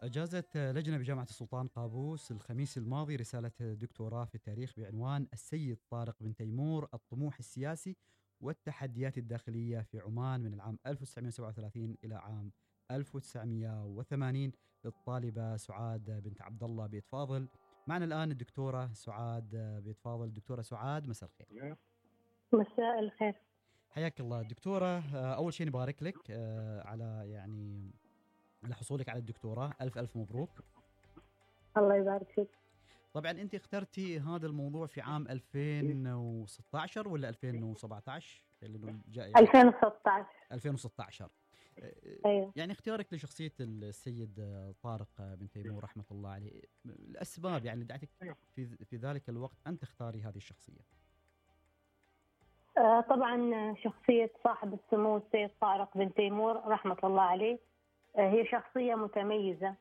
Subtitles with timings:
[0.00, 6.34] أجازت لجنة بجامعة السلطان قابوس الخميس الماضي رسالة دكتوراه في التاريخ بعنوان السيد طارق بن
[6.34, 7.96] تيمور الطموح السياسي
[8.40, 12.52] والتحديات الداخلية في عمان من العام 1937 إلى عام
[12.90, 14.52] 1980
[14.84, 17.48] للطالبة سعاد بنت عبد الله بيت فاضل.
[17.86, 20.24] معنا الآن الدكتورة سعاد بيت فاضل.
[20.24, 21.76] الدكتورة سعاد مساء الخير.
[22.52, 23.34] مساء الخير.
[23.90, 24.42] حياك الله.
[24.42, 27.90] دكتورة أول شيء نبارك لك آه، على يعني
[28.64, 29.72] على حصولك على الدكتوراه.
[29.80, 30.50] ألف ألف مبروك.
[31.76, 32.48] الله يبارك فيك.
[33.12, 41.30] طبعا أنت اخترتي هذا الموضوع في عام 2016 ولا 2017 لأنه جاء يعني 2016 2016
[42.26, 42.52] أيوه.
[42.56, 44.34] يعني اختيارك لشخصية السيد
[44.82, 46.62] طارق بن تيمور رحمة الله عليه.
[46.86, 48.08] الأسباب يعني دعتك
[48.54, 50.80] في في ذلك الوقت أن تختاري هذه الشخصية.
[52.78, 57.58] آه، طبعا شخصية صاحب السمو السيد طارق بن تيمور رحمة الله عليه.
[58.16, 59.74] هي شخصية متميزة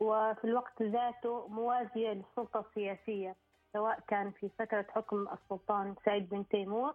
[0.00, 3.36] وفي الوقت ذاته موازية للسلطة السياسية
[3.72, 6.94] سواء كان في فترة حكم السلطان سعيد بن تيمور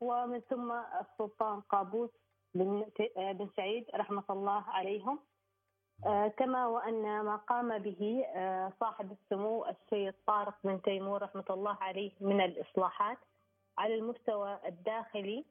[0.00, 2.10] ومن ثم السلطان قابوس
[2.54, 5.18] بن آه، سعيد رحمة الله عليهم.
[6.06, 11.76] آه، كما وأن ما قام به آه، صاحب السمو السيد طارق بن تيمور رحمة الله
[11.80, 13.18] عليه من الإصلاحات
[13.78, 15.44] على المستوى الداخلي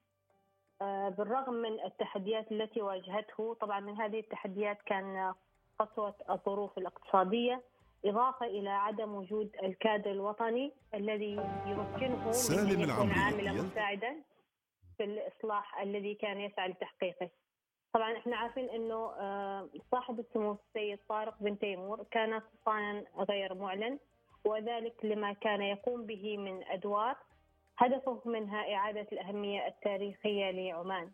[1.18, 5.34] بالرغم من التحديات التي واجهته طبعا من هذه التحديات كان
[5.80, 7.62] قسوة الظروف الاقتصادية
[8.06, 11.32] إضافة إلى عدم وجود الكادر الوطني الذي
[11.66, 14.16] يمكنه من أن يكون عاملا مساعدا
[14.98, 17.30] في الإصلاح الذي كان يسعى لتحقيقه.
[17.94, 24.00] طبعا إحنا عارفين إنه آه، صاحب السمو السيد طارق بن تيمور كان سلطانا غير معلن
[24.46, 27.16] وذلك لما كان يقوم به من أدوار
[27.78, 31.12] هدفه منها اعاده الأهمية التاريخية لعمان.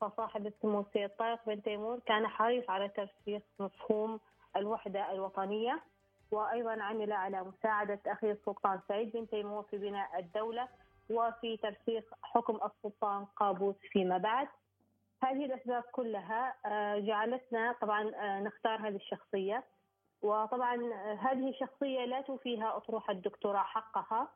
[0.00, 4.20] فصاحب السمو السيد طارق بن تيمور كان حريص على ترسيخ مفهوم
[4.56, 5.82] الوحدة الوطنية
[6.30, 10.68] وأيضا عمل على مساعدة اخيه السلطان سعيد بن تيمور في بناء الدولة
[11.10, 14.48] وفي ترسيخ حكم السلطان قابوس فيما بعد.
[15.22, 19.64] هذه الأسباب كلها آه، جعلتنا طبعا آه، نختار هذه الشخصية.
[20.22, 24.28] وطبعا آه، هذه الشخصية لا توفيها أطروحة الدكتوراه حقها.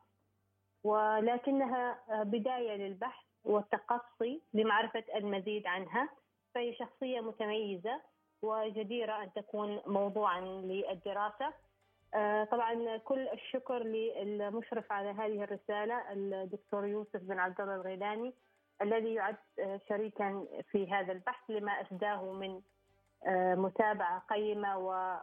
[0.83, 6.09] ولكنها بداية للبحث والتقصي لمعرفة المزيد عنها
[6.55, 8.01] فهي شخصية متميزة
[8.41, 11.53] وجديرة أن تكون موضوعا للدراسة
[12.13, 18.33] آه، طبعا كل الشكر للمشرف على هذه الرسالة الدكتور يوسف بن عبد الله الغيلاني
[18.81, 22.61] الذي يعد آه، شريكا في هذا البحث لما اسداه من
[23.27, 25.17] آه، متابعة قيمة و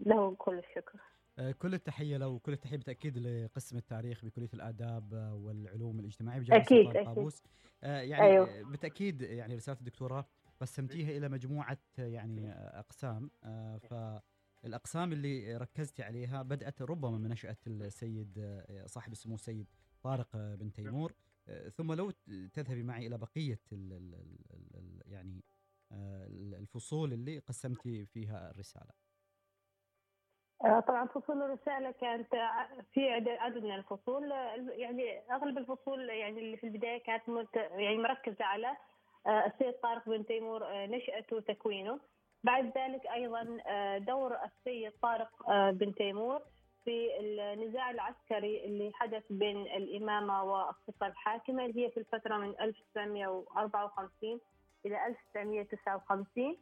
[0.00, 0.98] له كل الشكر.
[1.58, 7.06] كل التحية له وكل التحية بالتأكيد لقسم التاريخ بكلية الآداب والعلوم الاجتماعية بجامعة أكيد أكيد.
[7.06, 7.42] قابوس
[7.82, 8.62] يعني أيوه.
[8.62, 10.26] بالتأكيد يعني رسالة الدكتوراه
[10.60, 13.30] قسمتيها إلى مجموعة يعني أقسام
[13.78, 13.94] ف
[14.64, 19.66] الأقسام اللي ركزتي عليها بدأت ربما من نشأة السيد صاحب السمو السيد
[20.02, 21.14] طارق بن تيمور
[21.70, 22.10] ثم لو
[22.52, 24.14] تذهبي معي إلى بقية ال ال
[24.74, 25.44] ال يعني
[26.58, 29.03] الفصول اللي قسمتي فيها الرسالة آه،
[30.64, 32.28] طبعا فصول الرسالة كانت
[32.94, 33.10] في
[33.40, 34.30] عدد من الفصول
[34.68, 37.22] يعني أغلب الفصول يعني اللي في البداية كانت
[37.54, 38.76] يعني مركزة على
[39.26, 42.00] آه، السيد طارق بن تيمور آه، نشأته وتكوينه.
[42.44, 46.42] بعد ذلك أيضا آه، دور السيد طارق آه، بن تيمور
[46.84, 54.40] في النزاع العسكري اللي حدث بين الإمامة والسلطه الحاكمة اللي هي في الفترة من 1954
[54.86, 56.56] إلى 1959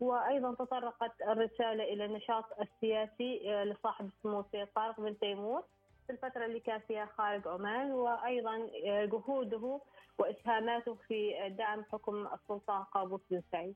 [0.00, 5.62] وأيضا تطرقت الرسالة إلى النشاط السياسي آه، لصاحب السمو السيد طارق بن تيمور
[6.06, 8.70] في الفترة اللي كان فيها خارج عمان وأيضا
[9.06, 9.80] جهوده
[10.18, 13.74] وإسهاماته في دعم حكم السلطان قابوس بن سعيد.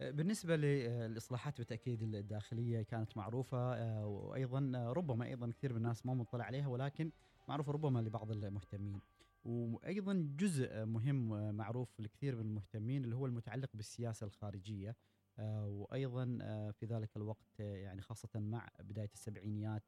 [0.00, 6.44] بالنسبة للإصلاحات بالتأكيد الداخلية كانت معروفة آه، وأيضا ربما أيضا كثير من الناس ما مطلع
[6.44, 7.10] عليها ولكن
[7.48, 9.00] معروفة ربما لبعض المهتمين
[9.44, 14.96] وأيضا جزء مهم معروف لكثير من المهتمين اللي هو المتعلق بالسياسة الخارجية
[15.38, 19.82] آه، وأيضا آه، في ذلك الوقت يعني خاصة مع بداية السبعينيات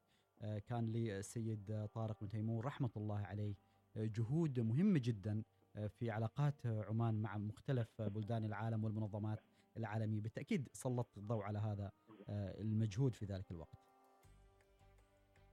[0.67, 3.55] كان للسيد طارق بن تيمور رحمة الله عليه
[3.97, 5.43] جهود مهمة جدا
[5.89, 9.41] في علاقات عمان مع مختلف بلدان العالم والمنظمات
[9.77, 11.91] العالمي بالتأكيد سلط الضوء على هذا
[12.29, 13.79] آه، المجهود في ذلك الوقت.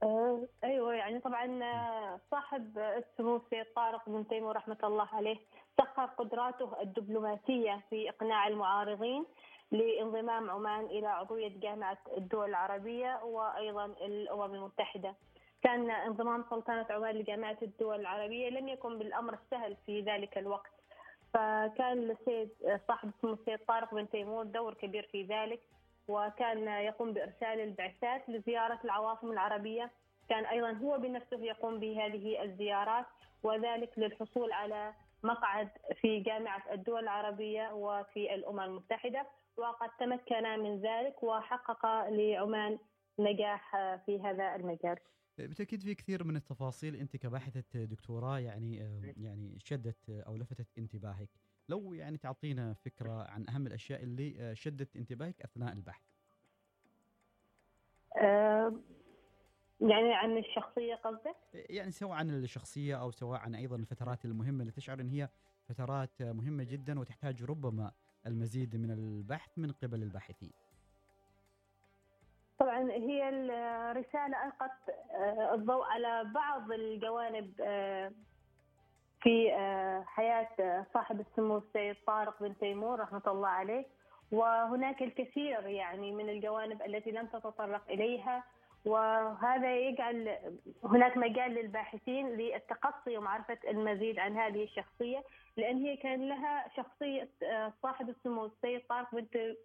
[0.02, 5.36] آه، أيوه يعني طبعا آه، صاحب السمو السيد طارق بن تيمور رحمة الله عليه
[5.78, 9.26] سخر قدراته الدبلوماسية في إقناع المعارضين.
[9.72, 15.14] لانضمام عمان إلى عضوية جامعة الدول العربية وأيضا الأمم المتحدة.
[15.62, 20.70] كان انضمام سلطنة عمان لجامعة الدول العربية لم يكن بالأمر السهل في ذلك الوقت.
[21.34, 22.48] فكان السيد
[22.88, 25.60] صاحب اسمه السيد طارق بن تيمور دور كبير في ذلك
[26.08, 29.90] وكان يقوم بإرسال البعثات لزيارة العواصم العربية
[30.28, 33.06] كان أيضا هو بنفسه يقوم بهذه الزيارات
[33.42, 34.92] وذلك للحصول على
[35.24, 35.68] مقعد
[36.00, 39.26] في جامعة الدول العربية وفي الأمم المتحدة
[39.56, 42.78] وقد تمكن من ذلك وحقق لعمان
[43.18, 43.76] نجاح
[44.06, 44.96] في هذا المجال.
[45.38, 48.76] بالتأكيد في كثير من التفاصيل أنت كباحثة دكتوراه يعني
[49.16, 51.28] يعني شدت أو لفتت انتباهك
[51.68, 56.02] لو يعني تعطينا فكرة عن أهم الأشياء اللي شدت انتباهك أثناء البحث
[58.16, 58.74] أه
[59.84, 64.72] يعني عن الشخصية قصدك؟ يعني سواء عن الشخصية أو سواء عن أيضا الفترات المهمة اللي
[64.72, 65.28] تشعر إن هي
[65.68, 67.92] فترات مهمة جدا وتحتاج ربما
[68.26, 70.52] المزيد من البحث من قبل الباحثين.
[72.58, 74.70] طبعا هي الرسالة ألقت
[75.14, 78.12] آه، الضوء على بعض الجوانب آه،
[79.22, 83.86] في آه، حياة صاحب السمو السيد طارق بن تيمور رحمة الله عليه.
[84.32, 88.44] وهناك الكثير يعني من الجوانب التي لم تتطرق إليها.
[88.84, 90.36] وهذا يجعل
[90.84, 95.24] هناك مجال للباحثين للتقصي ومعرفة المزيد عن هذه الشخصية
[95.56, 97.28] لأن هي كان لها شخصية
[97.82, 99.08] صاحب السمو السيد طارق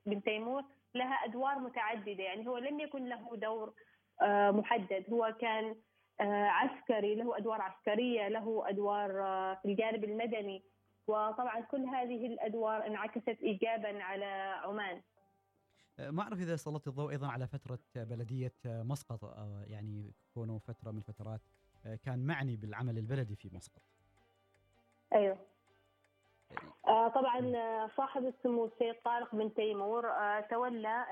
[0.06, 0.64] بن تيمور
[0.96, 3.74] لها أدوار متعددة يعني هو لم يكن له دور
[4.22, 5.76] آه، محدد هو كان
[6.22, 10.64] آه، عسكري له أدوار عسكرية له أدوار آه، في الجانب المدني
[11.08, 15.02] وطبعا كل هذه الأدوار انعكست ايجابا على عمان.
[16.00, 19.24] ما أعرف إذا سلطت الضوء أيضا على فترة بلدية مسقط
[19.68, 21.42] يعني كونه فترة من الفترات
[22.04, 23.82] كان معني بالعمل البلدي في مسقط.
[25.14, 25.38] أيوه.
[26.88, 31.06] آه، طبعا آه، صاحب السمو السيد طارق بن تيمور آه، تولى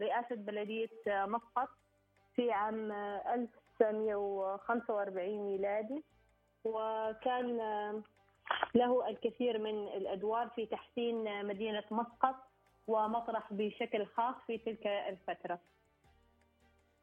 [0.00, 1.68] رئاسة بلدية مسقط
[2.34, 6.04] في عام 1945 ميلادي.
[6.64, 7.56] وكان
[8.74, 12.36] له الكثير من الأدوار في تحسين مدينة مسقط.
[12.86, 15.60] ومطرح بشكل خاص في تلك الفترة.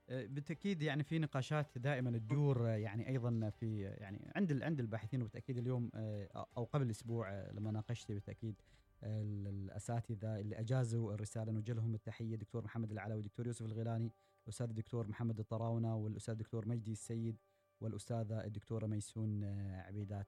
[0.09, 5.21] آه، بالتأكيد يعني في نقاشات دائما تدور آه، يعني أيضا في يعني عند عند الباحثين
[5.21, 8.55] وبالتأكيد اليوم آه، أو قبل أسبوع لما ناقشت بالتأكيد
[9.03, 14.11] الأساتذة اللي أجازوا الرسالة نوجه لهم التحية دكتور محمد العلوي دكتور يوسف الغيلاني
[14.43, 17.37] الأستاذ الدكتور محمد الطراونة والأستاذ الدكتور مجدي السيد
[17.81, 19.43] والأستاذة الدكتورة ميسون
[19.73, 20.27] عبيدات.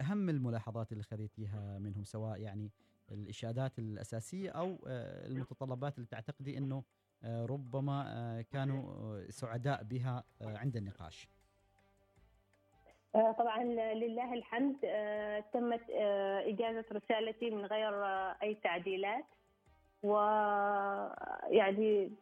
[0.00, 2.70] أهم الملاحظات اللي خذيتيها منهم سواء يعني
[3.10, 4.78] الإشادات الأساسية أو
[5.26, 6.82] المتطلبات اللي تعتقدي إنه
[7.24, 11.28] آه، ربما آه، كانوا آه، سعداء بها عند النقاش.
[13.14, 13.64] طبعا
[13.94, 14.76] لله الحمد
[15.52, 15.90] تمت
[16.46, 18.04] إجازة رسالتي من غير
[18.42, 19.24] أي تعديلات.
[20.02, 21.06] ويعني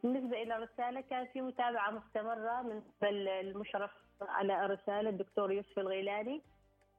[0.02, 3.90] بالنسبة إلى الرسالة كان في متابعة مستمرة من قبل المشرف
[4.20, 6.42] على الرسالة الدكتور يوسف الغيلاني.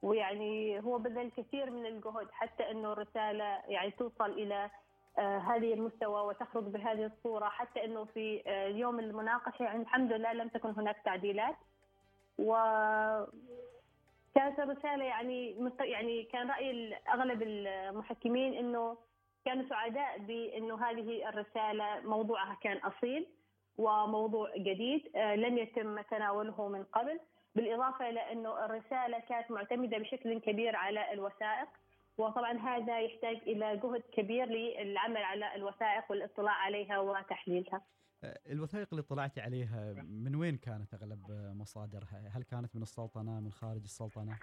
[0.01, 4.69] ويعني هو بذل كثير من الجهد حتى إنه الرسالة يعني توصل إلى
[5.19, 10.33] آه، هذه المستوى وتخرج بهذه الصورة حتى أنه في آه، يوم المناقشة يعني الحمد لله
[10.33, 11.55] لم تكن هناك تعديلات.
[12.39, 12.53] و
[14.35, 18.97] كانت الرسالة يعني يعني كان رأي أغلب المحكمين أنه
[19.45, 23.27] كانوا سعداء بأنه هذه الرسالة موضوعها كان أصيل
[23.77, 27.19] وموضوع جديد آه، لم يتم تناوله من قبل.
[27.57, 31.67] بالإضافة إلى أنه الرسالة كانت معتمدة بشكل كبير على الوثائق
[32.17, 37.81] وطبعا هذا يحتاج إلى جهد كبير للعمل على الوثائق والاطلاع عليها وتحليلها.
[38.23, 41.21] أه، الوثائق اللي اطلعتي عليها من وين كانت أغلب
[41.55, 44.39] مصادرها؟ هل كانت من السلطنة من خارج السلطنة؟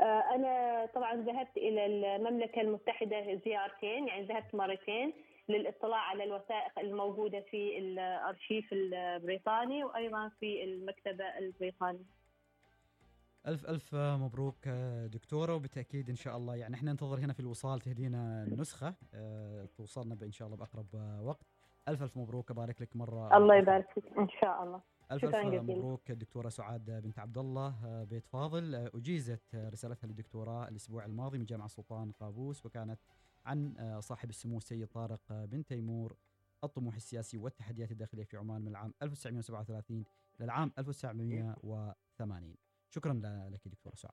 [0.00, 5.12] أه، أنا طبعا ذهبت إلى المملكة المتحدة زيارتين يعني ذهبت مرتين
[5.48, 12.04] للاطلاع على الوثائق الموجودة في الأرشيف البريطاني وأيضا في المكتبة البريطانية.
[13.46, 14.68] ألف ألف مبروك
[15.12, 20.16] دكتورة وبالتأكيد إن شاء الله يعني إحنا ننتظر هنا في الوصال تهدينا النسخة أه توصلنا
[20.22, 20.86] إن شاء الله بأقرب
[21.22, 21.46] وقت.
[21.88, 24.80] ألف ألف مبروك أبارك لك مرة الله يبارك فيك إن شاء الله.
[25.12, 28.74] ألف ألف مبروك الدكتورة سعاد بنت عبد الله آه، بيت فاضل.
[28.74, 32.98] آه، أجيزت رسالتها للدكتوراه الأسبوع الماضي من جامعة سلطان قابوس وكانت
[33.46, 36.16] عن آه، صاحب السمو السيد طارق بن تيمور
[36.64, 40.04] الطموح السياسي والتحديات الداخلية في عمان من العام 1937
[40.40, 42.56] للعام 1980
[42.90, 43.12] شكرا
[43.52, 44.12] لك دكتورة سعد.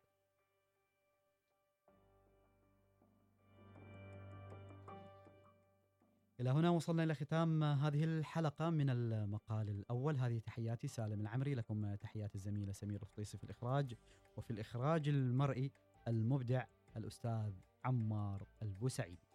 [6.39, 10.17] إلى هنا وصلنا إلى ختام هذه الحلقة من المقال الأول.
[10.17, 11.55] هذه تحياتي سالم العمري.
[11.55, 13.95] لكم تحيات الزميلة سمير الفطيسي في الإخراج
[14.37, 15.71] وفي الإخراج المرئي
[16.07, 16.65] المبدع
[16.97, 17.53] الأستاذ
[17.85, 19.32] عمار البوسعيدي.